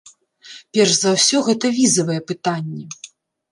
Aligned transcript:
Перш 0.77 0.93
за 1.01 1.09
ўсё 1.17 1.37
гэта 1.51 1.65
візавае 1.77 2.19
пытанне. 2.33 2.85